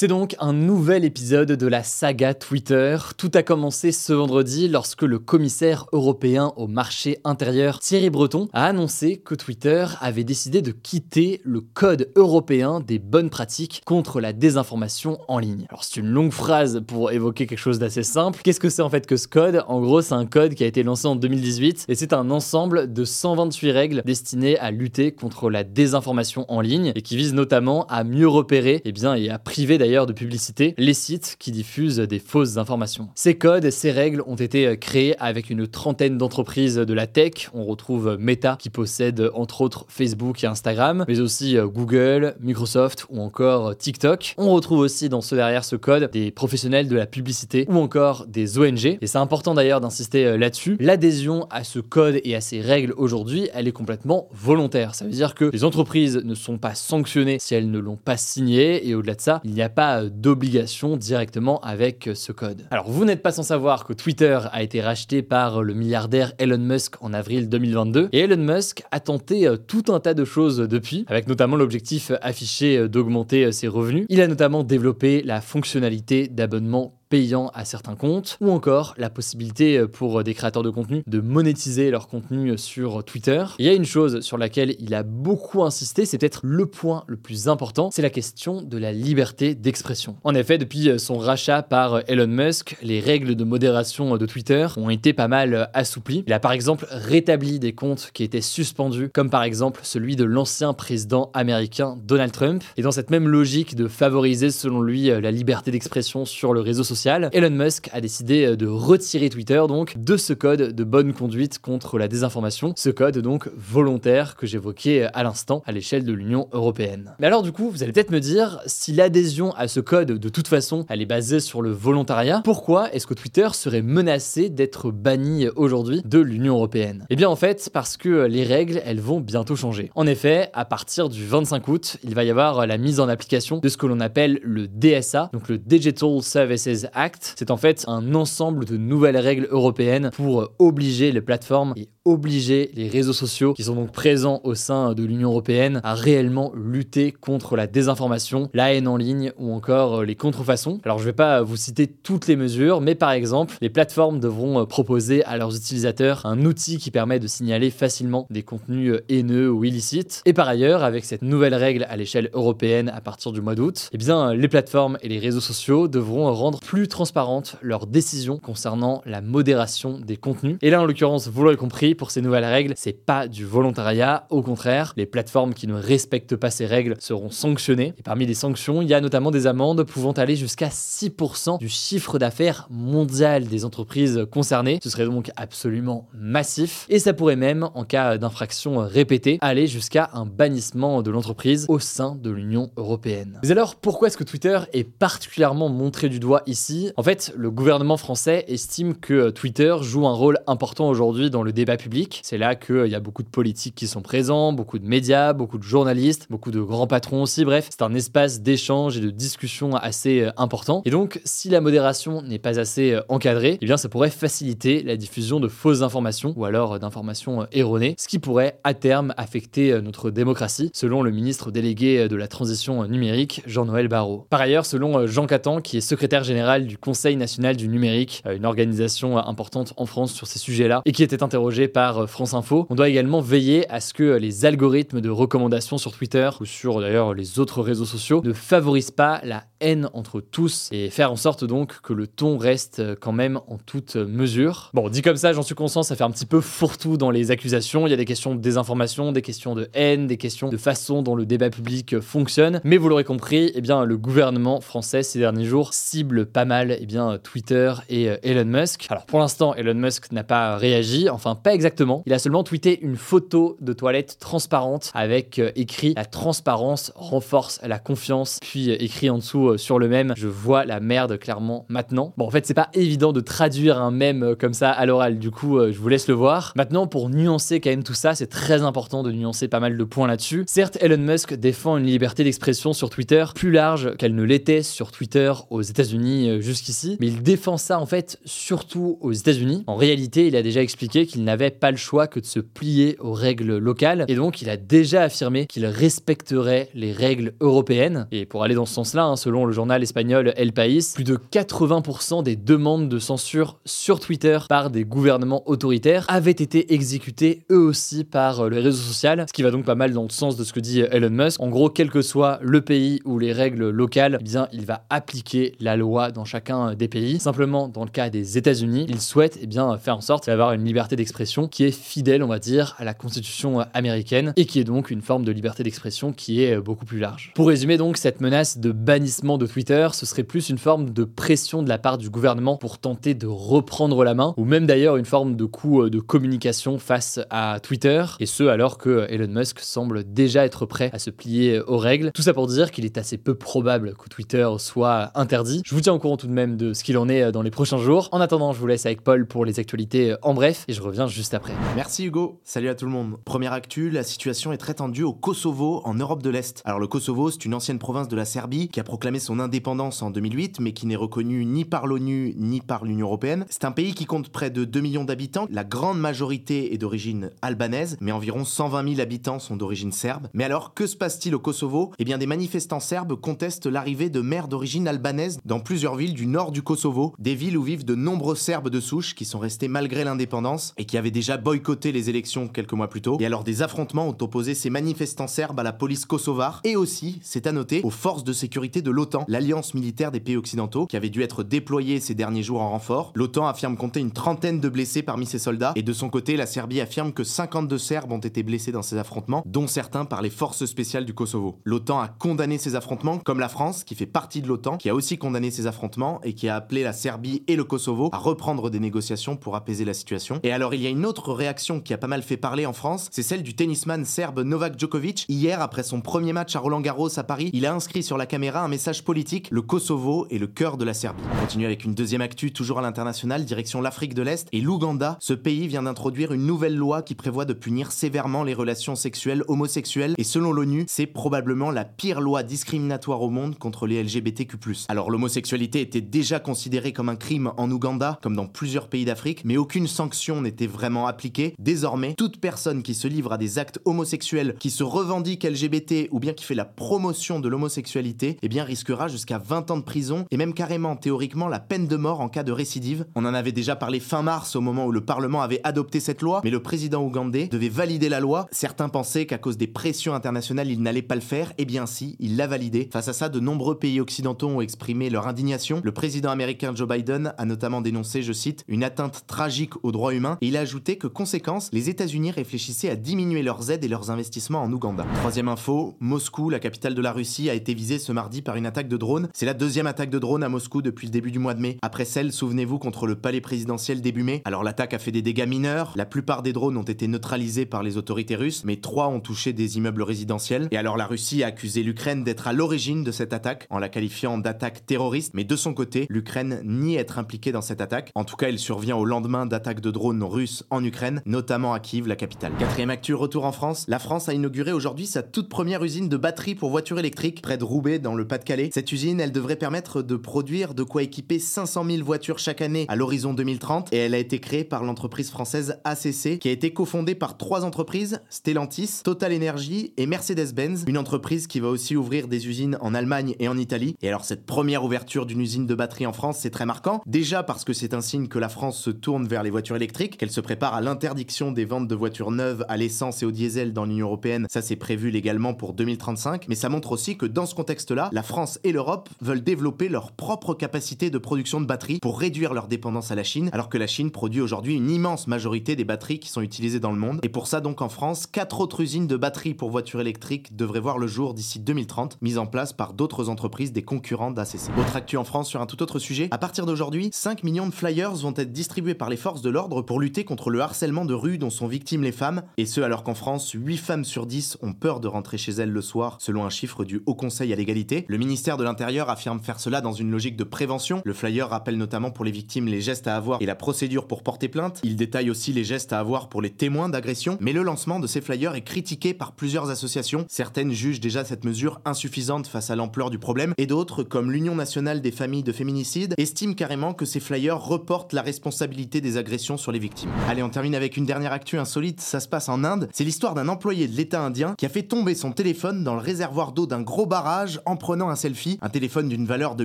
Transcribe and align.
C'est 0.00 0.06
donc 0.06 0.36
un 0.38 0.52
nouvel 0.52 1.04
épisode 1.04 1.50
de 1.50 1.66
la 1.66 1.82
saga 1.82 2.32
Twitter. 2.32 2.96
Tout 3.16 3.32
a 3.34 3.42
commencé 3.42 3.90
ce 3.90 4.12
vendredi 4.12 4.68
lorsque 4.68 5.02
le 5.02 5.18
commissaire 5.18 5.86
européen 5.90 6.52
au 6.54 6.68
marché 6.68 7.18
intérieur 7.24 7.80
Thierry 7.80 8.08
Breton 8.08 8.48
a 8.52 8.66
annoncé 8.66 9.16
que 9.16 9.34
Twitter 9.34 9.86
avait 10.00 10.22
décidé 10.22 10.62
de 10.62 10.70
quitter 10.70 11.40
le 11.42 11.60
code 11.62 12.12
européen 12.14 12.78
des 12.78 13.00
bonnes 13.00 13.28
pratiques 13.28 13.82
contre 13.84 14.20
la 14.20 14.32
désinformation 14.32 15.18
en 15.26 15.40
ligne. 15.40 15.66
Alors 15.68 15.82
c'est 15.82 15.98
une 15.98 16.06
longue 16.06 16.30
phrase 16.30 16.80
pour 16.86 17.10
évoquer 17.10 17.48
quelque 17.48 17.58
chose 17.58 17.80
d'assez 17.80 18.04
simple. 18.04 18.38
Qu'est-ce 18.44 18.60
que 18.60 18.70
c'est 18.70 18.82
en 18.82 18.90
fait 18.90 19.04
que 19.04 19.16
ce 19.16 19.26
code? 19.26 19.64
En 19.66 19.80
gros, 19.80 20.00
c'est 20.00 20.14
un 20.14 20.26
code 20.26 20.54
qui 20.54 20.62
a 20.62 20.68
été 20.68 20.84
lancé 20.84 21.08
en 21.08 21.16
2018 21.16 21.86
et 21.88 21.96
c'est 21.96 22.12
un 22.12 22.30
ensemble 22.30 22.92
de 22.92 23.04
128 23.04 23.72
règles 23.72 24.02
destinées 24.06 24.60
à 24.60 24.70
lutter 24.70 25.10
contre 25.10 25.50
la 25.50 25.64
désinformation 25.64 26.44
en 26.48 26.60
ligne 26.60 26.92
et 26.94 27.02
qui 27.02 27.16
vise 27.16 27.34
notamment 27.34 27.84
à 27.88 28.04
mieux 28.04 28.28
repérer 28.28 28.80
et 28.84 28.92
bien 28.92 29.16
et 29.16 29.28
à 29.28 29.40
priver 29.40 29.76
d'ailleurs 29.76 29.87
de 29.88 30.12
publicité 30.12 30.74
les 30.76 30.94
sites 30.94 31.36
qui 31.38 31.50
diffusent 31.50 31.96
des 31.96 32.18
fausses 32.18 32.58
informations. 32.58 33.08
Ces 33.14 33.36
codes, 33.36 33.70
ces 33.70 33.90
règles 33.90 34.22
ont 34.26 34.36
été 34.36 34.76
créés 34.78 35.16
avec 35.18 35.48
une 35.50 35.66
trentaine 35.66 36.18
d'entreprises 36.18 36.76
de 36.76 36.94
la 36.94 37.06
tech. 37.06 37.48
On 37.54 37.64
retrouve 37.64 38.16
Meta 38.20 38.56
qui 38.58 38.68
possède 38.70 39.30
entre 39.32 39.62
autres 39.62 39.86
Facebook 39.88 40.44
et 40.44 40.46
Instagram, 40.46 41.04
mais 41.08 41.20
aussi 41.20 41.56
Google, 41.56 42.36
Microsoft 42.40 43.06
ou 43.08 43.20
encore 43.20 43.76
TikTok. 43.76 44.34
On 44.36 44.50
retrouve 44.50 44.80
aussi 44.80 45.08
dans 45.08 45.22
ce 45.22 45.34
derrière 45.34 45.64
ce 45.64 45.76
code 45.76 46.10
des 46.12 46.30
professionnels 46.30 46.88
de 46.88 46.96
la 46.96 47.06
publicité 47.06 47.66
ou 47.68 47.76
encore 47.76 48.26
des 48.26 48.58
ONG. 48.58 48.98
Et 49.00 49.06
c'est 49.06 49.18
important 49.18 49.54
d'ailleurs 49.54 49.80
d'insister 49.80 50.36
là-dessus. 50.36 50.76
L'adhésion 50.80 51.46
à 51.50 51.64
ce 51.64 51.78
code 51.78 52.20
et 52.24 52.34
à 52.34 52.40
ces 52.40 52.60
règles 52.60 52.92
aujourd'hui, 52.96 53.48
elle 53.54 53.66
est 53.66 53.72
complètement 53.72 54.28
volontaire. 54.32 54.94
Ça 54.94 55.06
veut 55.06 55.10
dire 55.10 55.34
que 55.34 55.46
les 55.46 55.64
entreprises 55.64 56.20
ne 56.22 56.34
sont 56.34 56.58
pas 56.58 56.74
sanctionnées 56.74 57.38
si 57.38 57.54
elles 57.54 57.70
ne 57.70 57.78
l'ont 57.78 57.96
pas 57.96 58.16
signé 58.16 58.88
et 58.88 58.94
au-delà 58.94 59.14
de 59.14 59.20
ça, 59.20 59.40
il 59.44 59.52
n'y 59.52 59.62
a 59.62 59.67
pas 59.68 60.04
d'obligation 60.04 60.96
directement 60.96 61.60
avec 61.60 62.10
ce 62.14 62.32
code. 62.32 62.66
Alors 62.70 62.90
vous 62.90 63.04
n'êtes 63.04 63.22
pas 63.22 63.32
sans 63.32 63.42
savoir 63.42 63.84
que 63.84 63.92
Twitter 63.92 64.38
a 64.52 64.62
été 64.62 64.80
racheté 64.80 65.22
par 65.22 65.62
le 65.62 65.74
milliardaire 65.74 66.32
Elon 66.38 66.58
Musk 66.58 66.96
en 67.00 67.12
avril 67.12 67.48
2022 67.48 68.08
et 68.12 68.20
Elon 68.20 68.36
Musk 68.36 68.82
a 68.90 69.00
tenté 69.00 69.46
euh, 69.46 69.56
tout 69.56 69.84
un 69.88 70.00
tas 70.00 70.14
de 70.14 70.24
choses 70.24 70.58
depuis, 70.58 71.04
avec 71.08 71.28
notamment 71.28 71.56
l'objectif 71.56 72.12
affiché 72.22 72.76
euh, 72.76 72.88
d'augmenter 72.88 73.44
euh, 73.44 73.52
ses 73.52 73.68
revenus. 73.68 74.06
Il 74.08 74.20
a 74.20 74.26
notamment 74.26 74.64
développé 74.64 75.22
la 75.22 75.40
fonctionnalité 75.40 76.28
d'abonnement 76.28 76.97
payant 77.08 77.50
à 77.54 77.64
certains 77.64 77.94
comptes, 77.94 78.36
ou 78.40 78.50
encore 78.50 78.94
la 78.98 79.10
possibilité 79.10 79.86
pour 79.86 80.22
des 80.22 80.34
créateurs 80.34 80.62
de 80.62 80.70
contenu 80.70 81.02
de 81.06 81.20
monétiser 81.20 81.90
leur 81.90 82.08
contenu 82.08 82.56
sur 82.58 83.04
Twitter. 83.04 83.44
Il 83.58 83.66
y 83.66 83.68
a 83.68 83.72
une 83.72 83.84
chose 83.84 84.20
sur 84.20 84.38
laquelle 84.38 84.76
il 84.78 84.94
a 84.94 85.02
beaucoup 85.02 85.62
insisté, 85.62 86.04
c'est 86.04 86.18
peut-être 86.18 86.40
le 86.42 86.66
point 86.66 87.04
le 87.06 87.16
plus 87.16 87.48
important, 87.48 87.90
c'est 87.90 88.02
la 88.02 88.10
question 88.10 88.62
de 88.62 88.78
la 88.78 88.92
liberté 88.92 89.54
d'expression. 89.54 90.16
En 90.24 90.34
effet, 90.34 90.58
depuis 90.58 90.98
son 90.98 91.18
rachat 91.18 91.62
par 91.62 92.02
Elon 92.08 92.26
Musk, 92.26 92.76
les 92.82 93.00
règles 93.00 93.34
de 93.34 93.44
modération 93.44 94.16
de 94.16 94.26
Twitter 94.26 94.66
ont 94.76 94.90
été 94.90 95.12
pas 95.12 95.28
mal 95.28 95.70
assouplies. 95.74 96.24
Il 96.26 96.32
a 96.32 96.40
par 96.40 96.52
exemple 96.52 96.86
rétabli 96.90 97.58
des 97.58 97.72
comptes 97.72 98.10
qui 98.12 98.22
étaient 98.24 98.40
suspendus, 98.40 99.10
comme 99.12 99.30
par 99.30 99.42
exemple 99.42 99.80
celui 99.82 100.16
de 100.16 100.24
l'ancien 100.24 100.74
président 100.74 101.30
américain 101.34 101.98
Donald 102.04 102.32
Trump. 102.32 102.62
Et 102.76 102.82
dans 102.82 102.92
cette 102.92 103.10
même 103.10 103.28
logique 103.28 103.76
de 103.76 103.88
favoriser 103.88 104.50
selon 104.50 104.82
lui 104.82 105.06
la 105.06 105.30
liberté 105.30 105.70
d'expression 105.70 106.24
sur 106.24 106.52
le 106.52 106.60
réseau 106.60 106.84
social, 106.84 106.97
Elon 107.06 107.50
Musk 107.50 107.88
a 107.92 108.00
décidé 108.00 108.56
de 108.56 108.66
retirer 108.66 109.28
Twitter 109.28 109.62
donc 109.68 109.96
de 109.96 110.16
ce 110.16 110.32
code 110.32 110.74
de 110.74 110.84
bonne 110.84 111.12
conduite 111.12 111.58
contre 111.58 111.98
la 111.98 112.08
désinformation, 112.08 112.72
ce 112.76 112.90
code 112.90 113.18
donc 113.18 113.48
volontaire 113.56 114.36
que 114.36 114.46
j'évoquais 114.46 115.08
à 115.12 115.22
l'instant 115.22 115.62
à 115.66 115.72
l'échelle 115.72 116.04
de 116.04 116.12
l'Union 116.12 116.48
européenne. 116.52 117.14
Mais 117.20 117.26
alors 117.26 117.42
du 117.42 117.52
coup, 117.52 117.70
vous 117.70 117.82
allez 117.82 117.92
peut-être 117.92 118.10
me 118.10 118.20
dire, 118.20 118.60
si 118.66 118.92
l'adhésion 118.92 119.52
à 119.54 119.68
ce 119.68 119.80
code 119.80 120.12
de 120.12 120.28
toute 120.28 120.48
façon, 120.48 120.86
elle 120.88 121.02
est 121.02 121.06
basée 121.06 121.40
sur 121.40 121.62
le 121.62 121.70
volontariat, 121.70 122.40
pourquoi 122.44 122.92
est-ce 122.92 123.06
que 123.06 123.14
Twitter 123.14 123.48
serait 123.52 123.82
menacé 123.82 124.48
d'être 124.48 124.90
banni 124.90 125.48
aujourd'hui 125.56 126.02
de 126.04 126.18
l'Union 126.18 126.54
européenne? 126.54 127.06
Eh 127.10 127.16
bien 127.16 127.28
en 127.28 127.36
fait, 127.36 127.70
parce 127.72 127.96
que 127.96 128.26
les 128.26 128.44
règles, 128.44 128.82
elles 128.84 129.00
vont 129.00 129.20
bientôt 129.20 129.56
changer. 129.56 129.90
En 129.94 130.06
effet, 130.06 130.50
à 130.52 130.64
partir 130.64 131.08
du 131.08 131.24
25 131.24 131.68
août, 131.68 131.96
il 132.02 132.14
va 132.14 132.24
y 132.24 132.30
avoir 132.30 132.66
la 132.66 132.78
mise 132.78 133.00
en 133.00 133.08
application 133.08 133.58
de 133.58 133.68
ce 133.68 133.76
que 133.76 133.86
l'on 133.86 134.00
appelle 134.00 134.40
le 134.42 134.68
DSA, 134.68 135.30
donc 135.32 135.48
le 135.48 135.58
Digital 135.58 136.22
Services 136.22 136.86
Act. 136.94 137.34
C'est 137.38 137.50
en 137.50 137.56
fait 137.56 137.84
un 137.86 138.14
ensemble 138.14 138.64
de 138.64 138.76
nouvelles 138.76 139.16
règles 139.16 139.48
européennes 139.50 140.10
pour 140.14 140.50
obliger 140.58 141.12
les 141.12 141.20
plateformes 141.20 141.72
et 141.76 141.88
obliger 142.08 142.70
les 142.74 142.88
réseaux 142.88 143.12
sociaux 143.12 143.54
qui 143.54 143.64
sont 143.64 143.74
donc 143.74 143.92
présents 143.92 144.40
au 144.44 144.54
sein 144.54 144.94
de 144.94 145.04
l'Union 145.04 145.30
européenne 145.30 145.80
à 145.84 145.94
réellement 145.94 146.52
lutter 146.54 147.12
contre 147.12 147.56
la 147.56 147.66
désinformation, 147.66 148.50
la 148.54 148.72
haine 148.72 148.88
en 148.88 148.96
ligne 148.96 149.32
ou 149.38 149.52
encore 149.52 150.02
les 150.04 150.14
contrefaçons. 150.14 150.80
Alors 150.84 150.98
je 150.98 151.04
vais 151.04 151.12
pas 151.12 151.42
vous 151.42 151.56
citer 151.56 151.86
toutes 151.86 152.26
les 152.26 152.36
mesures, 152.36 152.80
mais 152.80 152.94
par 152.94 153.10
exemple, 153.10 153.56
les 153.60 153.70
plateformes 153.70 154.20
devront 154.20 154.64
proposer 154.66 155.24
à 155.24 155.36
leurs 155.36 155.54
utilisateurs 155.54 156.24
un 156.24 156.44
outil 156.44 156.78
qui 156.78 156.90
permet 156.90 157.18
de 157.18 157.26
signaler 157.26 157.70
facilement 157.70 158.26
des 158.30 158.42
contenus 158.42 158.94
haineux 159.08 159.50
ou 159.50 159.64
illicites. 159.64 160.22
Et 160.24 160.32
par 160.32 160.48
ailleurs, 160.48 160.82
avec 160.82 161.04
cette 161.04 161.22
nouvelle 161.22 161.54
règle 161.54 161.86
à 161.88 161.96
l'échelle 161.96 162.30
européenne 162.32 162.90
à 162.94 163.00
partir 163.00 163.32
du 163.32 163.40
mois 163.40 163.54
d'août, 163.54 163.88
eh 163.92 163.98
bien 163.98 164.34
les 164.34 164.48
plateformes 164.48 164.98
et 165.02 165.08
les 165.08 165.18
réseaux 165.18 165.40
sociaux 165.40 165.88
devront 165.88 166.32
rendre 166.32 166.60
plus 166.60 166.88
transparentes 166.88 167.56
leurs 167.62 167.86
décisions 167.86 168.38
concernant 168.38 169.02
la 169.04 169.20
modération 169.20 169.98
des 169.98 170.16
contenus. 170.16 170.56
Et 170.62 170.70
là 170.70 170.80
en 170.80 170.84
l'occurrence, 170.86 171.28
vous 171.28 171.42
l'aurez 171.42 171.56
compris, 171.56 171.94
pour 171.98 172.10
ces 172.10 172.22
nouvelles 172.22 172.44
règles, 172.46 172.72
c'est 172.76 173.04
pas 173.04 173.28
du 173.28 173.44
volontariat, 173.44 174.26
au 174.30 174.40
contraire, 174.40 174.94
les 174.96 175.04
plateformes 175.04 175.52
qui 175.52 175.66
ne 175.66 175.74
respectent 175.74 176.36
pas 176.36 176.50
ces 176.50 176.64
règles 176.64 176.96
seront 176.98 177.30
sanctionnées. 177.30 177.92
Et 177.98 178.02
parmi 178.02 178.24
les 178.24 178.34
sanctions, 178.34 178.80
il 178.80 178.88
y 178.88 178.94
a 178.94 179.00
notamment 179.02 179.30
des 179.30 179.46
amendes 179.46 179.82
pouvant 179.82 180.12
aller 180.12 180.36
jusqu'à 180.36 180.68
6% 180.68 181.58
du 181.58 181.68
chiffre 181.68 182.18
d'affaires 182.18 182.66
mondial 182.70 183.46
des 183.46 183.64
entreprises 183.64 184.26
concernées. 184.30 184.78
Ce 184.82 184.88
serait 184.88 185.04
donc 185.04 185.30
absolument 185.36 186.08
massif. 186.14 186.86
Et 186.88 186.98
ça 186.98 187.12
pourrait 187.12 187.36
même, 187.36 187.68
en 187.74 187.84
cas 187.84 188.16
d'infraction 188.16 188.78
répétée, 188.78 189.38
aller 189.40 189.66
jusqu'à 189.66 190.10
un 190.14 190.24
bannissement 190.24 191.02
de 191.02 191.10
l'entreprise 191.10 191.66
au 191.68 191.78
sein 191.78 192.14
de 192.14 192.30
l'Union 192.30 192.70
européenne. 192.76 193.40
Mais 193.42 193.50
alors, 193.50 193.74
pourquoi 193.74 194.08
est-ce 194.08 194.16
que 194.16 194.24
Twitter 194.24 194.58
est 194.72 194.84
particulièrement 194.84 195.68
montré 195.68 196.08
du 196.08 196.20
doigt 196.20 196.42
ici? 196.46 196.92
En 196.96 197.02
fait, 197.02 197.32
le 197.36 197.50
gouvernement 197.50 197.96
français 197.96 198.44
estime 198.46 198.94
que 198.94 199.30
Twitter 199.30 199.76
joue 199.82 200.06
un 200.06 200.14
rôle 200.14 200.38
important 200.46 200.88
aujourd'hui 200.88 201.30
dans 201.30 201.42
le 201.42 201.52
débat 201.52 201.76
public. 201.76 201.87
C'est 202.22 202.38
là 202.38 202.54
qu'il 202.54 202.86
y 202.86 202.94
a 202.94 203.00
beaucoup 203.00 203.22
de 203.22 203.28
politiques 203.28 203.74
qui 203.74 203.86
sont 203.86 204.02
présents, 204.02 204.52
beaucoup 204.52 204.78
de 204.78 204.86
médias, 204.86 205.32
beaucoup 205.32 205.58
de 205.58 205.62
journalistes, 205.62 206.26
beaucoup 206.30 206.50
de 206.50 206.60
grands 206.60 206.86
patrons 206.86 207.22
aussi. 207.22 207.44
Bref, 207.44 207.68
c'est 207.70 207.82
un 207.82 207.94
espace 207.94 208.40
d'échange 208.40 208.96
et 208.96 209.00
de 209.00 209.10
discussion 209.10 209.74
assez 209.74 210.22
euh, 210.22 210.30
important. 210.36 210.82
Et 210.84 210.90
donc, 210.90 211.20
si 211.24 211.48
la 211.48 211.60
modération 211.60 212.22
n'est 212.22 212.38
pas 212.38 212.58
assez 212.58 212.92
euh, 212.92 213.00
encadrée, 213.08 213.58
eh 213.60 213.66
bien, 213.66 213.76
ça 213.76 213.88
pourrait 213.88 214.10
faciliter 214.10 214.82
la 214.82 214.96
diffusion 214.96 215.40
de 215.40 215.48
fausses 215.48 215.82
informations 215.82 216.34
ou 216.36 216.44
alors 216.44 216.74
euh, 216.74 216.78
d'informations 216.78 217.46
erronées, 217.52 217.94
ce 217.98 218.08
qui 218.08 218.18
pourrait 218.18 218.58
à 218.64 218.74
terme 218.74 219.14
affecter 219.16 219.80
notre 219.80 220.10
démocratie, 220.10 220.70
selon 220.74 221.02
le 221.02 221.10
ministre 221.10 221.50
délégué 221.50 222.08
de 222.08 222.16
la 222.16 222.28
transition 222.28 222.86
numérique, 222.86 223.42
Jean-Noël 223.46 223.88
Barrot. 223.88 224.26
Par 224.30 224.40
ailleurs, 224.40 224.66
selon 224.66 225.06
Jean 225.06 225.26
Catan, 225.26 225.60
qui 225.60 225.76
est 225.76 225.80
secrétaire 225.80 226.24
général 226.24 226.66
du 226.66 226.78
Conseil 226.78 227.16
national 227.16 227.56
du 227.56 227.68
numérique, 227.68 228.22
une 228.26 228.44
organisation 228.44 229.18
importante 229.18 229.72
en 229.76 229.86
France 229.86 230.12
sur 230.12 230.26
ces 230.26 230.38
sujets-là, 230.38 230.82
et 230.84 230.92
qui 230.92 231.02
était 231.02 231.22
interrogé 231.22 231.67
par 231.68 232.08
France 232.08 232.34
Info, 232.34 232.66
on 232.70 232.74
doit 232.74 232.88
également 232.88 233.20
veiller 233.20 233.68
à 233.70 233.80
ce 233.80 233.94
que 233.94 234.16
les 234.16 234.44
algorithmes 234.44 235.00
de 235.00 235.10
recommandation 235.10 235.78
sur 235.78 235.92
Twitter 235.92 236.28
ou 236.40 236.44
sur 236.44 236.80
d'ailleurs 236.80 237.14
les 237.14 237.38
autres 237.38 237.62
réseaux 237.62 237.84
sociaux 237.84 238.22
ne 238.24 238.32
favorisent 238.32 238.90
pas 238.90 239.20
la 239.24 239.44
haine 239.60 239.88
entre 239.92 240.20
tous 240.20 240.68
et 240.72 240.90
faire 240.90 241.10
en 241.12 241.16
sorte 241.16 241.44
donc 241.44 241.80
que 241.80 241.92
le 241.92 242.06
ton 242.06 242.38
reste 242.38 242.82
quand 243.00 243.12
même 243.12 243.40
en 243.48 243.58
toute 243.58 243.96
mesure. 243.96 244.70
Bon, 244.74 244.88
dit 244.88 245.02
comme 245.02 245.16
ça, 245.16 245.32
j'en 245.32 245.42
suis 245.42 245.54
conscient, 245.54 245.82
ça 245.82 245.96
fait 245.96 246.04
un 246.04 246.10
petit 246.10 246.26
peu 246.26 246.40
fourre-tout 246.40 246.96
dans 246.96 247.10
les 247.10 247.30
accusations. 247.30 247.86
Il 247.86 247.90
y 247.90 247.94
a 247.94 247.96
des 247.96 248.04
questions 248.04 248.34
de 248.34 248.40
désinformation, 248.40 249.12
des 249.12 249.22
questions 249.22 249.54
de 249.54 249.68
haine, 249.74 250.06
des 250.06 250.16
questions 250.16 250.48
de 250.48 250.56
façon 250.56 251.02
dont 251.02 251.14
le 251.14 251.26
débat 251.26 251.50
public 251.50 252.00
fonctionne. 252.00 252.60
Mais 252.64 252.76
vous 252.76 252.88
l'aurez 252.88 253.04
compris, 253.04 253.52
eh 253.54 253.60
bien, 253.60 253.84
le 253.84 253.96
gouvernement 253.96 254.60
français 254.60 255.02
ces 255.02 255.18
derniers 255.18 255.44
jours 255.44 255.74
cible 255.74 256.26
pas 256.26 256.44
mal 256.44 256.76
eh 256.80 256.86
bien, 256.86 257.18
Twitter 257.18 257.72
et 257.88 258.10
Elon 258.22 258.44
Musk. 258.44 258.86
Alors 258.90 259.06
pour 259.06 259.18
l'instant, 259.18 259.54
Elon 259.54 259.74
Musk 259.74 260.12
n'a 260.12 260.24
pas 260.24 260.56
réagi, 260.56 261.08
enfin 261.08 261.34
pas 261.34 261.54
exactement. 261.58 262.04
Il 262.06 262.12
a 262.12 262.20
seulement 262.20 262.44
tweeté 262.44 262.78
une 262.82 262.94
photo 262.94 263.56
de 263.60 263.72
toilette 263.72 264.18
transparente 264.20 264.92
avec 264.94 265.40
euh, 265.40 265.50
écrit 265.56 265.92
la 265.96 266.04
transparence 266.04 266.92
renforce 266.94 267.60
la 267.66 267.80
confiance, 267.80 268.38
puis 268.40 268.70
euh, 268.70 268.76
écrit 268.78 269.10
en 269.10 269.18
dessous 269.18 269.48
euh, 269.48 269.56
sur 269.58 269.80
le 269.80 269.88
même 269.88 270.14
je 270.16 270.28
vois 270.28 270.64
la 270.64 270.78
merde 270.78 271.18
clairement 271.18 271.66
maintenant. 271.68 272.14
Bon, 272.16 272.26
en 272.26 272.30
fait, 272.30 272.46
c'est 272.46 272.54
pas 272.54 272.68
évident 272.74 273.12
de 273.12 273.20
traduire 273.20 273.82
un 273.82 273.90
mème 273.90 274.36
comme 274.38 274.54
ça 274.54 274.70
à 274.70 274.86
l'oral, 274.86 275.18
du 275.18 275.32
coup, 275.32 275.58
je 275.58 275.76
vous 275.76 275.88
laisse 275.88 276.06
le 276.06 276.14
voir. 276.14 276.52
Maintenant, 276.54 276.86
pour 276.86 277.10
nuancer 277.10 277.60
quand 277.60 277.70
même 277.70 277.82
tout 277.82 277.94
ça, 277.94 278.14
c'est 278.14 278.28
très 278.28 278.62
important 278.62 279.02
de 279.02 279.10
nuancer 279.10 279.48
pas 279.48 279.58
mal 279.58 279.76
de 279.76 279.84
points 279.84 280.06
là-dessus. 280.06 280.44
Certes, 280.46 280.78
Elon 280.80 280.98
Musk 280.98 281.34
défend 281.34 281.76
une 281.76 281.86
liberté 281.86 282.22
d'expression 282.22 282.72
sur 282.72 282.88
Twitter 282.88 283.24
plus 283.34 283.50
large 283.50 283.96
qu'elle 283.96 284.14
ne 284.14 284.22
l'était 284.22 284.62
sur 284.62 284.92
Twitter 284.92 285.32
aux 285.50 285.62
États-Unis 285.62 286.40
jusqu'ici, 286.40 286.96
mais 287.00 287.08
il 287.08 287.22
défend 287.22 287.56
ça 287.56 287.80
en 287.80 287.86
fait 287.86 288.20
surtout 288.24 288.98
aux 289.00 289.12
États-Unis. 289.12 289.64
En 289.66 289.74
réalité, 289.74 290.28
il 290.28 290.36
a 290.36 290.42
déjà 290.42 290.62
expliqué 290.62 291.06
qu'il 291.06 291.24
n'avait 291.24 291.47
pas 291.50 291.70
le 291.70 291.76
choix 291.76 292.06
que 292.06 292.20
de 292.20 292.26
se 292.26 292.40
plier 292.40 292.96
aux 293.00 293.12
règles 293.12 293.58
locales 293.58 294.04
et 294.08 294.14
donc 294.14 294.42
il 294.42 294.50
a 294.50 294.56
déjà 294.56 295.02
affirmé 295.02 295.46
qu'il 295.46 295.66
respecterait 295.66 296.68
les 296.74 296.92
règles 296.92 297.34
européennes. 297.40 298.06
Et 298.12 298.26
pour 298.26 298.44
aller 298.44 298.54
dans 298.54 298.66
ce 298.66 298.74
sens-là, 298.74 299.04
hein, 299.04 299.16
selon 299.16 299.44
le 299.44 299.52
journal 299.52 299.82
espagnol 299.82 300.32
El 300.36 300.52
País, 300.52 300.92
plus 300.94 301.04
de 301.04 301.16
80% 301.16 302.22
des 302.22 302.36
demandes 302.36 302.88
de 302.88 302.98
censure 302.98 303.58
sur 303.64 304.00
Twitter 304.00 304.38
par 304.48 304.70
des 304.70 304.84
gouvernements 304.84 305.48
autoritaires 305.48 306.04
avaient 306.08 306.30
été 306.30 306.72
exécutées 306.74 307.44
eux 307.50 307.58
aussi 307.58 308.04
par 308.04 308.40
euh, 308.40 308.48
le 308.48 308.56
réseau 308.56 308.82
social, 308.82 309.24
ce 309.26 309.32
qui 309.32 309.42
va 309.42 309.50
donc 309.50 309.64
pas 309.64 309.74
mal 309.74 309.92
dans 309.92 310.02
le 310.02 310.10
sens 310.10 310.36
de 310.36 310.44
ce 310.44 310.52
que 310.52 310.60
dit 310.60 310.80
Elon 310.80 311.10
Musk. 311.10 311.40
En 311.40 311.48
gros, 311.48 311.70
quel 311.70 311.90
que 311.90 312.02
soit 312.02 312.38
le 312.42 312.60
pays 312.60 313.00
ou 313.04 313.18
les 313.18 313.32
règles 313.32 313.70
locales, 313.70 314.18
eh 314.20 314.24
bien 314.24 314.48
il 314.52 314.66
va 314.66 314.84
appliquer 314.90 315.54
la 315.60 315.76
loi 315.76 316.10
dans 316.10 316.24
chacun 316.24 316.74
des 316.74 316.88
pays. 316.88 317.18
Simplement, 317.18 317.68
dans 317.68 317.84
le 317.84 317.90
cas 317.90 318.10
des 318.10 318.38
États-Unis, 318.38 318.86
il 318.88 319.00
souhaite 319.00 319.38
eh 319.40 319.46
bien 319.46 319.76
faire 319.78 319.96
en 319.96 320.00
sorte 320.00 320.26
d'avoir 320.26 320.52
une 320.52 320.64
liberté 320.64 320.96
d'expression 320.96 321.37
qui 321.46 321.64
est 321.64 321.70
fidèle, 321.70 322.22
on 322.22 322.28
va 322.28 322.38
dire, 322.38 322.74
à 322.78 322.84
la 322.84 322.94
constitution 322.94 323.60
américaine 323.74 324.32
et 324.36 324.46
qui 324.46 324.58
est 324.58 324.64
donc 324.64 324.90
une 324.90 325.02
forme 325.02 325.24
de 325.24 325.30
liberté 325.30 325.62
d'expression 325.62 326.12
qui 326.12 326.42
est 326.42 326.58
beaucoup 326.58 326.84
plus 326.84 326.98
large. 326.98 327.32
Pour 327.34 327.48
résumer 327.48 327.76
donc, 327.76 327.96
cette 327.96 328.20
menace 328.20 328.58
de 328.58 328.72
bannissement 328.72 329.38
de 329.38 329.46
Twitter, 329.46 329.88
ce 329.92 330.06
serait 330.06 330.24
plus 330.24 330.48
une 330.48 330.58
forme 330.58 330.90
de 330.90 331.04
pression 331.04 331.62
de 331.62 331.68
la 331.68 331.78
part 331.78 331.98
du 331.98 332.10
gouvernement 332.10 332.56
pour 332.56 332.78
tenter 332.78 333.14
de 333.14 333.26
reprendre 333.26 334.04
la 334.04 334.14
main, 334.14 334.34
ou 334.36 334.44
même 334.44 334.66
d'ailleurs 334.66 334.96
une 334.96 335.04
forme 335.04 335.36
de 335.36 335.44
coup 335.44 335.82
euh, 335.82 335.90
de 335.90 336.00
communication 336.00 336.78
face 336.78 337.20
à 337.30 337.60
Twitter, 337.60 338.04
et 338.20 338.26
ce 338.26 338.44
alors 338.44 338.78
que 338.78 339.06
Elon 339.10 339.28
Musk 339.28 339.60
semble 339.60 340.04
déjà 340.12 340.44
être 340.44 340.66
prêt 340.66 340.90
à 340.92 340.98
se 340.98 341.10
plier 341.10 341.60
aux 341.60 341.78
règles. 341.78 342.10
Tout 342.12 342.22
ça 342.22 342.34
pour 342.34 342.46
dire 342.46 342.70
qu'il 342.70 342.84
est 342.84 342.98
assez 342.98 343.18
peu 343.18 343.34
probable 343.34 343.94
que 343.94 344.08
Twitter 344.08 344.48
soit 344.58 345.10
interdit. 345.14 345.62
Je 345.64 345.74
vous 345.74 345.80
tiens 345.80 345.92
au 345.92 345.98
courant 345.98 346.16
tout 346.16 346.26
de 346.26 346.32
même 346.32 346.56
de 346.56 346.72
ce 346.72 346.84
qu'il 346.84 346.96
en 346.98 347.08
est 347.08 347.30
dans 347.32 347.42
les 347.42 347.50
prochains 347.50 347.78
jours. 347.78 348.08
En 348.12 348.20
attendant, 348.20 348.52
je 348.52 348.58
vous 348.58 348.66
laisse 348.66 348.86
avec 348.86 349.02
Paul 349.02 349.26
pour 349.26 349.44
les 349.44 349.60
actualités 349.60 350.14
en 350.22 350.34
bref, 350.34 350.64
et 350.68 350.72
je 350.72 350.82
reviens 350.82 351.06
juste 351.06 351.27
après. 351.34 351.52
Merci 351.76 352.06
Hugo, 352.06 352.40
salut 352.44 352.68
à 352.68 352.74
tout 352.74 352.84
le 352.84 352.90
monde. 352.90 353.18
Première 353.24 353.52
actu, 353.52 353.90
la 353.90 354.02
situation 354.02 354.52
est 354.52 354.58
très 354.58 354.74
tendue 354.74 355.02
au 355.02 355.12
Kosovo, 355.12 355.80
en 355.84 355.94
Europe 355.94 356.22
de 356.22 356.30
l'Est. 356.30 356.62
Alors 356.64 356.78
le 356.78 356.86
Kosovo, 356.86 357.30
c'est 357.30 357.44
une 357.44 357.54
ancienne 357.54 357.78
province 357.78 358.08
de 358.08 358.16
la 358.16 358.24
Serbie 358.24 358.68
qui 358.68 358.80
a 358.80 358.84
proclamé 358.84 359.18
son 359.18 359.40
indépendance 359.40 360.02
en 360.02 360.10
2008, 360.10 360.60
mais 360.60 360.72
qui 360.72 360.86
n'est 360.86 360.96
reconnue 360.96 361.44
ni 361.44 361.64
par 361.64 361.86
l'ONU 361.86 362.34
ni 362.36 362.60
par 362.60 362.84
l'Union 362.84 363.06
Européenne. 363.06 363.46
C'est 363.50 363.64
un 363.64 363.72
pays 363.72 363.94
qui 363.94 364.06
compte 364.06 364.30
près 364.30 364.50
de 364.50 364.64
2 364.64 364.80
millions 364.80 365.04
d'habitants. 365.04 365.46
La 365.50 365.64
grande 365.64 365.98
majorité 365.98 366.74
est 366.74 366.78
d'origine 366.78 367.30
albanaise, 367.42 367.96
mais 368.00 368.12
environ 368.12 368.44
120 368.44 368.88
000 368.88 369.00
habitants 369.00 369.38
sont 369.38 369.56
d'origine 369.56 369.92
serbe. 369.92 370.28
Mais 370.34 370.44
alors, 370.44 370.74
que 370.74 370.86
se 370.86 370.96
passe-t-il 370.96 371.34
au 371.34 371.38
Kosovo? 371.38 371.92
Eh 371.98 372.04
bien, 372.04 372.18
des 372.18 372.26
manifestants 372.26 372.80
serbes 372.80 373.20
contestent 373.20 373.66
l'arrivée 373.66 374.10
de 374.10 374.20
maires 374.20 374.48
d'origine 374.48 374.88
albanaise 374.88 375.40
dans 375.44 375.60
plusieurs 375.60 375.96
villes 375.96 376.14
du 376.14 376.26
nord 376.26 376.52
du 376.52 376.62
Kosovo, 376.62 377.14
des 377.18 377.34
villes 377.34 377.56
où 377.56 377.62
vivent 377.62 377.84
de 377.84 377.94
nombreux 377.94 378.36
Serbes 378.36 378.70
de 378.70 378.80
souche 378.80 379.14
qui 379.14 379.24
sont 379.24 379.38
restés 379.38 379.68
malgré 379.68 380.04
l'indépendance 380.04 380.74
et 380.76 380.84
qui 380.84 380.96
avaient 380.96 381.10
déjà 381.18 381.36
boycotté 381.36 381.90
les 381.90 382.10
élections 382.10 382.46
quelques 382.46 382.74
mois 382.74 382.88
plus 382.88 383.02
tôt. 383.02 383.16
Et 383.18 383.26
alors, 383.26 383.42
des 383.42 383.62
affrontements 383.62 384.06
ont 384.06 384.16
opposé 384.20 384.54
ces 384.54 384.70
manifestants 384.70 385.26
serbes 385.26 385.58
à 385.58 385.64
la 385.64 385.72
police 385.72 386.06
kosovare 386.06 386.60
et 386.62 386.76
aussi, 386.76 387.18
c'est 387.24 387.48
à 387.48 387.52
noter, 387.52 387.80
aux 387.82 387.90
forces 387.90 388.22
de 388.22 388.32
sécurité 388.32 388.82
de 388.82 388.92
l'OTAN, 388.92 389.24
l'alliance 389.26 389.74
militaire 389.74 390.12
des 390.12 390.20
pays 390.20 390.36
occidentaux, 390.36 390.86
qui 390.86 390.96
avait 390.96 391.10
dû 391.10 391.22
être 391.22 391.42
déployée 391.42 391.98
ces 391.98 392.14
derniers 392.14 392.44
jours 392.44 392.60
en 392.60 392.70
renfort. 392.70 393.10
L'OTAN 393.16 393.48
affirme 393.48 393.76
compter 393.76 393.98
une 393.98 394.12
trentaine 394.12 394.60
de 394.60 394.68
blessés 394.68 395.02
parmi 395.02 395.26
ses 395.26 395.40
soldats, 395.40 395.72
et 395.74 395.82
de 395.82 395.92
son 395.92 396.08
côté, 396.08 396.36
la 396.36 396.46
Serbie 396.46 396.80
affirme 396.80 397.12
que 397.12 397.24
52 397.24 397.78
Serbes 397.78 398.12
ont 398.12 398.18
été 398.18 398.44
blessés 398.44 398.70
dans 398.70 398.82
ces 398.82 398.96
affrontements, 398.96 399.42
dont 399.44 399.66
certains 399.66 400.04
par 400.04 400.22
les 400.22 400.30
forces 400.30 400.66
spéciales 400.66 401.04
du 401.04 401.14
Kosovo. 401.14 401.56
L'OTAN 401.64 401.98
a 401.98 402.06
condamné 402.06 402.58
ces 402.58 402.76
affrontements, 402.76 403.18
comme 403.18 403.40
la 403.40 403.48
France, 403.48 403.82
qui 403.82 403.96
fait 403.96 404.06
partie 404.06 404.40
de 404.40 404.46
l'OTAN, 404.46 404.76
qui 404.76 404.88
a 404.88 404.94
aussi 404.94 405.18
condamné 405.18 405.50
ces 405.50 405.66
affrontements 405.66 406.20
et 406.22 406.34
qui 406.34 406.48
a 406.48 406.54
appelé 406.54 406.84
la 406.84 406.92
Serbie 406.92 407.42
et 407.48 407.56
le 407.56 407.64
Kosovo 407.64 408.10
à 408.12 408.18
reprendre 408.18 408.70
des 408.70 408.78
négociations 408.78 409.36
pour 409.36 409.56
apaiser 409.56 409.84
la 409.84 409.94
situation. 409.94 410.38
Et 410.44 410.52
alors, 410.52 410.74
il 410.74 410.80
y 410.80 410.86
a 410.86 410.90
une 410.90 411.04
autre 411.04 411.07
réaction 411.16 411.80
qui 411.80 411.94
a 411.94 411.98
pas 411.98 412.06
mal 412.06 412.22
fait 412.22 412.36
parler 412.36 412.66
en 412.66 412.72
France, 412.72 413.08
c'est 413.10 413.22
celle 413.22 413.42
du 413.42 413.54
tennisman 413.54 414.04
serbe 414.04 414.40
Novak 414.40 414.78
Djokovic. 414.78 415.24
Hier, 415.28 415.62
après 415.62 415.82
son 415.82 416.02
premier 416.02 416.32
match 416.32 416.54
à 416.54 416.60
Roland 416.60 416.82
Garros 416.82 417.18
à 417.18 417.24
Paris, 417.24 417.50
il 417.54 417.64
a 417.64 417.72
inscrit 417.72 418.02
sur 418.02 418.18
la 418.18 418.26
caméra 418.26 418.62
un 418.62 418.68
message 418.68 419.04
politique 419.04 419.48
le 419.50 419.62
Kosovo 419.62 420.26
est 420.30 420.38
le 420.38 420.46
cœur 420.46 420.76
de 420.76 420.84
la 420.84 420.92
Serbie. 420.94 421.22
On 421.34 421.40
continue 421.40 421.64
avec 421.64 421.84
une 421.84 421.94
deuxième 421.94 422.20
actu, 422.20 422.52
toujours 422.52 422.78
à 422.78 422.82
l'international, 422.82 423.44
direction 423.44 423.80
l'Afrique 423.80 424.14
de 424.14 424.22
l'Est 424.22 424.48
et 424.52 424.60
l'Ouganda. 424.60 425.16
Ce 425.20 425.32
pays 425.32 425.66
vient 425.66 425.84
d'introduire 425.84 426.32
une 426.32 426.44
nouvelle 426.46 426.76
loi 426.76 427.02
qui 427.02 427.14
prévoit 427.14 427.46
de 427.46 427.54
punir 427.54 427.90
sévèrement 427.92 428.44
les 428.44 428.54
relations 428.54 428.96
sexuelles 428.96 429.44
homosexuelles 429.48 430.14
et 430.18 430.24
selon 430.24 430.52
l'ONU, 430.52 430.84
c'est 430.88 431.06
probablement 431.06 431.70
la 431.70 431.84
pire 431.84 432.20
loi 432.20 432.42
discriminatoire 432.42 433.22
au 433.22 433.30
monde 433.30 433.58
contre 433.58 433.86
les 433.86 434.02
LGBTQ+. 434.02 434.58
Alors 434.88 435.10
l'homosexualité 435.10 435.80
était 435.80 436.00
déjà 436.00 436.40
considérée 436.40 436.92
comme 436.92 437.08
un 437.08 437.16
crime 437.16 437.52
en 437.56 437.70
Ouganda, 437.70 438.18
comme 438.22 438.36
dans 438.36 438.46
plusieurs 438.46 438.88
pays 438.88 439.04
d'Afrique, 439.04 439.44
mais 439.44 439.56
aucune 439.56 439.86
sanction 439.86 440.42
n'était 440.42 440.66
vraiment 440.66 440.97
appliquée. 441.06 441.54
Désormais, 441.58 442.14
toute 442.14 442.40
personne 442.40 442.82
qui 442.82 442.94
se 442.94 443.08
livre 443.08 443.32
à 443.32 443.38
des 443.38 443.58
actes 443.58 443.80
homosexuels, 443.84 444.56
qui 444.58 444.70
se 444.70 444.82
revendique 444.82 445.44
LGBT 445.44 446.08
ou 446.10 446.20
bien 446.20 446.32
qui 446.32 446.44
fait 446.44 446.54
la 446.54 446.64
promotion 446.64 447.40
de 447.40 447.48
l'homosexualité, 447.48 448.36
eh 448.42 448.48
bien 448.48 448.64
risquera 448.64 449.08
jusqu'à 449.08 449.38
20 449.38 449.70
ans 449.70 449.76
de 449.76 449.82
prison 449.82 450.26
et 450.30 450.36
même 450.36 450.54
carrément 450.54 450.96
théoriquement 450.96 451.48
la 451.48 451.60
peine 451.60 451.86
de 451.86 451.96
mort 451.96 452.20
en 452.20 452.28
cas 452.28 452.42
de 452.42 452.52
récidive. 452.52 453.06
On 453.14 453.24
en 453.24 453.34
avait 453.34 453.52
déjà 453.52 453.76
parlé 453.76 454.00
fin 454.00 454.22
mars 454.22 454.56
au 454.56 454.60
moment 454.60 454.86
où 454.86 454.92
le 454.92 455.04
Parlement 455.04 455.42
avait 455.42 455.60
adopté 455.64 456.00
cette 456.00 456.22
loi, 456.22 456.40
mais 456.44 456.50
le 456.50 456.62
président 456.62 457.02
ougandais 457.02 457.48
devait 457.48 457.68
valider 457.68 458.08
la 458.08 458.20
loi. 458.20 458.46
Certains 458.50 458.88
pensaient 458.88 459.26
qu'à 459.26 459.38
cause 459.38 459.56
des 459.56 459.66
pressions 459.66 460.14
internationales, 460.14 460.70
il 460.70 460.82
n'allait 460.82 461.02
pas 461.02 461.14
le 461.14 461.20
faire. 461.20 461.52
Eh 461.58 461.64
bien 461.64 461.86
si, 461.86 462.16
il 462.20 462.36
l'a 462.36 462.46
validé. 462.46 462.88
Face 462.92 463.08
à 463.08 463.12
ça, 463.12 463.28
de 463.28 463.40
nombreux 463.40 463.78
pays 463.78 464.00
occidentaux 464.00 464.48
ont 464.48 464.60
exprimé 464.60 465.10
leur 465.10 465.26
indignation. 465.28 465.80
Le 465.84 465.92
président 465.92 466.30
américain 466.30 466.72
Joe 466.74 466.88
Biden 466.88 467.34
a 467.36 467.44
notamment 467.44 467.80
dénoncé, 467.80 468.22
je 468.22 468.32
cite, 468.32 468.64
une 468.68 468.84
atteinte 468.84 469.24
tragique 469.26 469.72
aux 469.82 469.92
droits 469.92 470.14
humains 470.14 470.38
et 470.40 470.48
il 470.48 470.56
a 470.56 470.60
ajouté 470.60 470.77
que 470.80 471.06
conséquence, 471.06 471.68
les 471.72 471.90
États-Unis 471.90 472.30
réfléchissaient 472.30 472.88
à 472.88 472.96
diminuer 472.96 473.42
leurs 473.42 473.70
aides 473.70 473.84
et 473.84 473.88
leurs 473.88 474.10
investissements 474.10 474.62
en 474.62 474.72
Ouganda. 474.72 475.04
Troisième 475.16 475.48
info, 475.48 475.96
Moscou, 476.00 476.50
la 476.50 476.58
capitale 476.58 476.94
de 476.94 477.02
la 477.02 477.12
Russie, 477.12 477.50
a 477.50 477.54
été 477.54 477.74
visée 477.74 477.98
ce 477.98 478.12
mardi 478.12 478.42
par 478.42 478.56
une 478.56 478.66
attaque 478.66 478.88
de 478.88 478.96
drone. 478.96 479.28
C'est 479.34 479.46
la 479.46 479.54
deuxième 479.54 479.86
attaque 479.86 480.10
de 480.10 480.18
drone 480.18 480.42
à 480.42 480.48
Moscou 480.48 480.80
depuis 480.80 481.06
le 481.06 481.12
début 481.12 481.30
du 481.30 481.38
mois 481.38 481.54
de 481.54 481.60
mai. 481.60 481.76
Après 481.82 482.04
celle, 482.04 482.32
souvenez-vous, 482.32 482.78
contre 482.78 483.06
le 483.06 483.16
palais 483.16 483.40
présidentiel 483.40 484.00
début 484.00 484.22
mai. 484.22 484.42
Alors 484.44 484.62
l'attaque 484.62 484.94
a 484.94 484.98
fait 484.98 485.12
des 485.12 485.22
dégâts 485.22 485.46
mineurs. 485.46 485.92
La 485.96 486.06
plupart 486.06 486.42
des 486.42 486.52
drones 486.52 486.76
ont 486.76 486.82
été 486.82 487.08
neutralisés 487.08 487.66
par 487.66 487.82
les 487.82 487.96
autorités 487.96 488.36
russes, 488.36 488.64
mais 488.64 488.76
trois 488.76 489.08
ont 489.08 489.20
touché 489.20 489.52
des 489.52 489.76
immeubles 489.76 490.02
résidentiels. 490.02 490.68
Et 490.70 490.76
alors 490.76 490.96
la 490.96 491.06
Russie 491.06 491.42
a 491.42 491.48
accusé 491.48 491.82
l'Ukraine 491.82 492.24
d'être 492.24 492.48
à 492.48 492.52
l'origine 492.52 493.04
de 493.04 493.12
cette 493.12 493.32
attaque 493.32 493.66
en 493.70 493.78
la 493.78 493.88
qualifiant 493.88 494.38
d'attaque 494.38 494.86
terroriste. 494.86 495.34
Mais 495.34 495.44
de 495.44 495.56
son 495.56 495.74
côté, 495.74 496.06
l'Ukraine 496.08 496.60
nie 496.64 496.96
être 496.96 497.18
impliquée 497.18 497.52
dans 497.52 497.62
cette 497.62 497.80
attaque. 497.80 498.12
En 498.14 498.24
tout 498.24 498.36
cas, 498.36 498.48
elle 498.48 498.58
survient 498.58 498.96
au 498.96 499.04
lendemain 499.04 499.46
d'attaques 499.46 499.80
de 499.80 499.90
drones 499.90 500.22
russes 500.22 500.64
en 500.70 500.84
Ukraine, 500.84 501.22
notamment 501.26 501.72
à 501.72 501.80
Kiev, 501.80 502.06
la 502.06 502.16
capitale. 502.16 502.52
Quatrième 502.58 502.90
actu, 502.90 503.14
retour 503.14 503.44
en 503.44 503.52
France. 503.52 503.84
La 503.88 503.98
France 503.98 504.28
a 504.28 504.34
inauguré 504.34 504.72
aujourd'hui 504.72 505.06
sa 505.06 505.22
toute 505.22 505.48
première 505.48 505.82
usine 505.82 506.08
de 506.08 506.16
batterie 506.16 506.54
pour 506.54 506.70
voitures 506.70 506.98
électriques 506.98 507.42
près 507.42 507.58
de 507.58 507.64
Roubaix, 507.64 507.98
dans 507.98 508.14
le 508.14 508.26
Pas-de-Calais. 508.26 508.70
Cette 508.72 508.92
usine, 508.92 509.20
elle 509.20 509.32
devrait 509.32 509.56
permettre 509.56 510.02
de 510.02 510.16
produire 510.16 510.74
de 510.74 510.82
quoi 510.82 511.02
équiper 511.02 511.38
500 511.38 511.84
000 511.84 512.04
voitures 512.04 512.38
chaque 512.38 512.60
année 512.60 512.86
à 512.88 512.96
l'horizon 512.96 513.34
2030 513.34 513.92
et 513.92 513.96
elle 513.96 514.14
a 514.14 514.18
été 514.18 514.38
créée 514.40 514.64
par 514.64 514.84
l'entreprise 514.84 515.30
française 515.30 515.80
ACC 515.84 516.38
qui 516.38 516.48
a 516.48 516.52
été 516.52 516.72
cofondée 516.72 517.14
par 517.14 517.36
trois 517.36 517.64
entreprises, 517.64 518.20
Stellantis, 518.30 519.00
Total 519.04 519.34
Energy 519.34 519.92
et 519.96 520.06
Mercedes-Benz, 520.06 520.84
une 520.86 520.98
entreprise 520.98 521.46
qui 521.46 521.60
va 521.60 521.68
aussi 521.68 521.96
ouvrir 521.96 522.28
des 522.28 522.48
usines 522.48 522.76
en 522.80 522.94
Allemagne 522.94 523.34
et 523.38 523.48
en 523.48 523.56
Italie. 523.56 523.96
Et 524.02 524.08
alors 524.08 524.24
cette 524.24 524.46
première 524.46 524.84
ouverture 524.84 525.26
d'une 525.26 525.40
usine 525.40 525.66
de 525.66 525.74
batterie 525.74 526.06
en 526.06 526.12
France, 526.12 526.38
c'est 526.40 526.50
très 526.50 526.66
marquant, 526.66 527.00
déjà 527.06 527.42
parce 527.42 527.64
que 527.64 527.72
c'est 527.72 527.94
un 527.94 528.00
signe 528.00 528.28
que 528.28 528.38
la 528.38 528.48
France 528.48 528.78
se 528.78 528.90
tourne 528.90 529.26
vers 529.26 529.42
les 529.42 529.50
voitures 529.50 529.76
électriques, 529.76 530.18
qu'elle 530.18 530.30
se 530.30 530.40
prépare 530.40 530.57
à 530.66 530.80
l'interdiction 530.80 531.52
des 531.52 531.64
ventes 531.64 531.88
de 531.88 531.94
voitures 531.94 532.30
neuves 532.30 532.64
à 532.68 532.76
l'essence 532.76 533.22
et 533.22 533.26
au 533.26 533.30
diesel 533.30 533.72
dans 533.72 533.84
l'Union 533.84 534.06
européenne, 534.06 534.46
ça 534.50 534.62
c'est 534.62 534.76
prévu 534.76 535.10
légalement 535.10 535.54
pour 535.54 535.72
2035, 535.72 536.46
mais 536.48 536.54
ça 536.54 536.68
montre 536.68 536.92
aussi 536.92 537.16
que 537.16 537.26
dans 537.26 537.46
ce 537.46 537.54
contexte-là, 537.54 538.10
la 538.12 538.22
France 538.22 538.58
et 538.64 538.72
l'Europe 538.72 539.08
veulent 539.20 539.42
développer 539.42 539.88
leur 539.88 540.12
propre 540.12 540.54
capacité 540.54 541.10
de 541.10 541.18
production 541.18 541.60
de 541.60 541.66
batteries 541.66 541.98
pour 542.00 542.18
réduire 542.18 542.54
leur 542.54 542.68
dépendance 542.68 543.10
à 543.10 543.14
la 543.14 543.22
Chine, 543.22 543.50
alors 543.52 543.68
que 543.68 543.78
la 543.78 543.86
Chine 543.86 544.10
produit 544.10 544.40
aujourd'hui 544.40 544.74
une 544.74 544.90
immense 544.90 545.26
majorité 545.26 545.76
des 545.76 545.84
batteries 545.84 546.18
qui 546.18 546.28
sont 546.28 546.42
utilisées 546.42 546.80
dans 546.80 546.92
le 546.92 546.98
monde. 546.98 547.20
Et 547.22 547.28
pour 547.28 547.46
ça 547.46 547.60
donc 547.60 547.82
en 547.82 547.88
France, 547.88 548.26
quatre 548.26 548.60
autres 548.60 548.80
usines 548.80 549.06
de 549.06 549.16
batteries 549.16 549.54
pour 549.54 549.70
voitures 549.70 550.00
électriques 550.00 550.56
devraient 550.56 550.80
voir 550.80 550.98
le 550.98 551.06
jour 551.06 551.34
d'ici 551.34 551.60
2030, 551.60 552.18
mises 552.22 552.38
en 552.38 552.46
place 552.46 552.72
par 552.72 552.92
d'autres 552.92 553.28
entreprises 553.28 553.72
des 553.72 553.82
concurrents 553.82 554.30
d'ACC. 554.30 554.70
Autre 554.78 554.96
actu 554.96 555.16
en 555.16 555.24
France 555.24 555.48
sur 555.48 555.60
un 555.60 555.66
tout 555.66 555.82
autre 555.82 555.98
sujet, 555.98 556.28
à 556.30 556.38
partir 556.38 556.66
d'aujourd'hui, 556.66 557.10
5 557.12 557.44
millions 557.44 557.66
de 557.66 557.74
flyers 557.74 558.14
vont 558.14 558.34
être 558.36 558.52
distribués 558.52 558.94
par 558.94 559.10
les 559.10 559.16
forces 559.16 559.42
de 559.42 559.50
l'ordre 559.50 559.82
pour 559.82 560.00
lutter 560.00 560.24
contre 560.24 560.47
le 560.50 560.60
harcèlement 560.60 561.04
de 561.04 561.14
rue 561.14 561.38
dont 561.38 561.50
sont 561.50 561.66
victimes 561.66 562.02
les 562.02 562.12
femmes, 562.12 562.42
et 562.56 562.66
ce 562.66 562.80
alors 562.80 563.02
qu'en 563.02 563.14
France, 563.14 563.52
8 563.52 563.76
femmes 563.76 564.04
sur 564.04 564.26
10 564.26 564.58
ont 564.62 564.72
peur 564.72 565.00
de 565.00 565.08
rentrer 565.08 565.38
chez 565.38 565.52
elles 565.52 565.70
le 565.70 565.82
soir, 565.82 566.16
selon 566.20 566.44
un 566.44 566.50
chiffre 566.50 566.84
du 566.84 567.02
Haut 567.06 567.14
Conseil 567.14 567.52
à 567.52 567.56
l'égalité. 567.56 568.04
Le 568.08 568.18
ministère 568.18 568.56
de 568.56 568.64
l'Intérieur 568.64 569.10
affirme 569.10 569.40
faire 569.40 569.60
cela 569.60 569.80
dans 569.80 569.92
une 569.92 570.10
logique 570.10 570.36
de 570.36 570.44
prévention. 570.44 571.02
Le 571.04 571.12
flyer 571.12 571.48
rappelle 571.48 571.76
notamment 571.76 572.10
pour 572.10 572.24
les 572.24 572.30
victimes 572.30 572.66
les 572.66 572.80
gestes 572.80 573.06
à 573.06 573.16
avoir 573.16 573.40
et 573.40 573.46
la 573.46 573.54
procédure 573.54 574.06
pour 574.06 574.22
porter 574.22 574.48
plainte. 574.48 574.80
Il 574.84 574.96
détaille 574.96 575.30
aussi 575.30 575.52
les 575.52 575.64
gestes 575.64 575.92
à 575.92 575.98
avoir 575.98 576.28
pour 576.28 576.42
les 576.42 576.50
témoins 576.50 576.88
d'agression, 576.88 577.38
mais 577.40 577.52
le 577.52 577.62
lancement 577.62 578.00
de 578.00 578.06
ces 578.06 578.20
flyers 578.20 578.54
est 578.54 578.62
critiqué 578.62 579.14
par 579.14 579.32
plusieurs 579.32 579.70
associations. 579.70 580.24
Certaines 580.28 580.72
jugent 580.72 581.00
déjà 581.00 581.24
cette 581.24 581.44
mesure 581.44 581.80
insuffisante 581.84 582.46
face 582.46 582.70
à 582.70 582.76
l'ampleur 582.76 583.10
du 583.10 583.18
problème, 583.18 583.54
et 583.58 583.66
d'autres, 583.66 584.02
comme 584.02 584.30
l'Union 584.30 584.54
nationale 584.54 585.00
des 585.00 585.12
familles 585.12 585.42
de 585.42 585.52
féminicides, 585.52 586.14
estiment 586.18 586.54
carrément 586.54 586.94
que 586.94 587.04
ces 587.04 587.20
flyers 587.20 587.60
reportent 587.60 588.12
la 588.12 588.22
responsabilité 588.22 589.00
des 589.00 589.16
agressions 589.16 589.56
sur 589.56 589.72
les 589.72 589.78
victimes. 589.78 590.10
Allez, 590.38 590.44
on 590.44 590.50
termine 590.50 590.76
avec 590.76 590.96
une 590.96 591.04
dernière 591.04 591.32
actu 591.32 591.58
insolite, 591.58 592.00
ça 592.00 592.20
se 592.20 592.28
passe 592.28 592.48
en 592.48 592.62
Inde. 592.62 592.88
C'est 592.92 593.02
l'histoire 593.02 593.34
d'un 593.34 593.48
employé 593.48 593.88
de 593.88 593.96
l'État 593.96 594.22
indien 594.22 594.54
qui 594.56 594.66
a 594.66 594.68
fait 594.68 594.84
tomber 594.84 595.16
son 595.16 595.32
téléphone 595.32 595.82
dans 595.82 595.94
le 595.94 596.00
réservoir 596.00 596.52
d'eau 596.52 596.64
d'un 596.64 596.80
gros 596.80 597.06
barrage 597.06 597.60
en 597.66 597.76
prenant 597.76 598.08
un 598.08 598.14
selfie. 598.14 598.56
Un 598.62 598.68
téléphone 598.68 599.08
d'une 599.08 599.26
valeur 599.26 599.56
de 599.56 599.64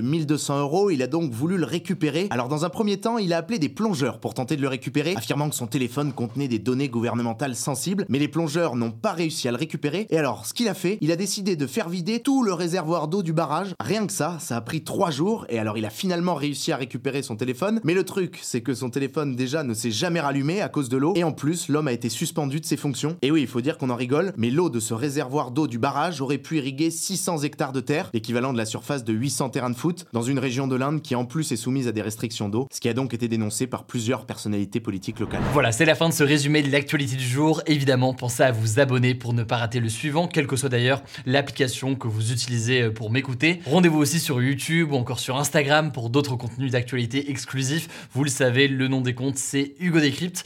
1200 0.00 0.58
euros, 0.58 0.90
il 0.90 1.00
a 1.04 1.06
donc 1.06 1.30
voulu 1.30 1.58
le 1.58 1.64
récupérer. 1.64 2.26
Alors 2.30 2.48
dans 2.48 2.64
un 2.64 2.70
premier 2.70 2.96
temps, 2.96 3.18
il 3.18 3.32
a 3.32 3.36
appelé 3.36 3.60
des 3.60 3.68
plongeurs 3.68 4.18
pour 4.18 4.34
tenter 4.34 4.56
de 4.56 4.62
le 4.62 4.66
récupérer, 4.66 5.14
affirmant 5.16 5.48
que 5.48 5.54
son 5.54 5.68
téléphone 5.68 6.12
contenait 6.12 6.48
des 6.48 6.58
données 6.58 6.88
gouvernementales 6.88 7.54
sensibles, 7.54 8.04
mais 8.08 8.18
les 8.18 8.26
plongeurs 8.26 8.74
n'ont 8.74 8.90
pas 8.90 9.12
réussi 9.12 9.46
à 9.46 9.52
le 9.52 9.58
récupérer. 9.58 10.08
Et 10.10 10.18
alors, 10.18 10.44
ce 10.44 10.54
qu'il 10.54 10.66
a 10.66 10.74
fait, 10.74 10.98
il 11.00 11.12
a 11.12 11.16
décidé 11.16 11.54
de 11.54 11.68
faire 11.68 11.88
vider 11.88 12.18
tout 12.18 12.42
le 12.42 12.52
réservoir 12.52 13.06
d'eau 13.06 13.22
du 13.22 13.32
barrage. 13.32 13.76
Rien 13.78 14.08
que 14.08 14.12
ça, 14.12 14.38
ça 14.40 14.56
a 14.56 14.60
pris 14.60 14.82
trois 14.82 15.12
jours, 15.12 15.46
et 15.50 15.60
alors 15.60 15.78
il 15.78 15.86
a 15.86 15.90
finalement 15.90 16.34
réussi 16.34 16.72
à 16.72 16.76
récupérer 16.76 17.22
son 17.22 17.36
téléphone. 17.36 17.80
Mais 17.84 17.94
le 17.94 18.02
truc, 18.02 18.40
c'est 18.42 18.62
que 18.62 18.74
son 18.74 18.90
téléphone 18.90 19.36
déjà 19.36 19.62
ne 19.62 19.72
s'est 19.72 19.92
jamais 19.92 20.18
rallumé 20.18 20.63
à 20.64 20.68
cause 20.68 20.88
de 20.88 20.96
l'eau, 20.96 21.12
et 21.14 21.24
en 21.24 21.32
plus, 21.32 21.68
l'homme 21.68 21.88
a 21.88 21.92
été 21.92 22.08
suspendu 22.08 22.60
de 22.60 22.66
ses 22.66 22.76
fonctions. 22.76 23.16
Et 23.22 23.30
oui, 23.30 23.42
il 23.42 23.46
faut 23.46 23.60
dire 23.60 23.78
qu'on 23.78 23.90
en 23.90 23.96
rigole, 23.96 24.32
mais 24.36 24.50
l'eau 24.50 24.70
de 24.70 24.80
ce 24.80 24.94
réservoir 24.94 25.50
d'eau 25.50 25.66
du 25.66 25.78
barrage 25.78 26.20
aurait 26.20 26.38
pu 26.38 26.56
irriguer 26.56 26.90
600 26.90 27.42
hectares 27.42 27.72
de 27.72 27.80
terre, 27.80 28.10
l'équivalent 28.14 28.52
de 28.52 28.58
la 28.58 28.64
surface 28.64 29.04
de 29.04 29.12
800 29.12 29.50
terrains 29.50 29.70
de 29.70 29.76
foot, 29.76 30.06
dans 30.12 30.22
une 30.22 30.38
région 30.38 30.66
de 30.66 30.76
l'Inde 30.76 31.02
qui 31.02 31.14
en 31.14 31.24
plus 31.24 31.52
est 31.52 31.56
soumise 31.56 31.86
à 31.86 31.92
des 31.92 32.02
restrictions 32.02 32.48
d'eau, 32.48 32.66
ce 32.72 32.80
qui 32.80 32.88
a 32.88 32.94
donc 32.94 33.14
été 33.14 33.28
dénoncé 33.28 33.66
par 33.66 33.84
plusieurs 33.84 34.26
personnalités 34.26 34.80
politiques 34.80 35.20
locales. 35.20 35.42
Voilà, 35.52 35.70
c'est 35.70 35.84
la 35.84 35.94
fin 35.94 36.08
de 36.08 36.14
ce 36.14 36.24
résumé 36.24 36.62
de 36.62 36.72
l'actualité 36.72 37.16
du 37.16 37.26
jour. 37.26 37.62
Évidemment, 37.66 38.14
pensez 38.14 38.42
à 38.42 38.52
vous 38.52 38.80
abonner 38.80 39.14
pour 39.14 39.34
ne 39.34 39.42
pas 39.42 39.58
rater 39.58 39.80
le 39.80 39.88
suivant, 39.88 40.28
quelle 40.28 40.46
que 40.46 40.56
soit 40.56 40.68
d'ailleurs 40.68 41.02
l'application 41.26 41.94
que 41.94 42.08
vous 42.08 42.32
utilisez 42.32 42.82
euh, 42.82 42.90
pour 42.90 43.10
m'écouter. 43.10 43.60
Rendez-vous 43.66 43.98
aussi 43.98 44.20
sur 44.20 44.40
YouTube 44.42 44.92
ou 44.92 44.96
encore 44.96 45.20
sur 45.20 45.36
Instagram 45.36 45.92
pour 45.92 46.10
d'autres 46.10 46.36
contenus 46.36 46.72
d'actualité 46.72 47.30
exclusifs. 47.30 48.08
Vous 48.12 48.24
le 48.24 48.30
savez, 48.30 48.68
le 48.68 48.88
nom 48.88 49.00
des 49.00 49.14
comptes, 49.14 49.36
c'est 49.36 49.74
Hugo 49.80 50.00
Décrypte. 50.00 50.44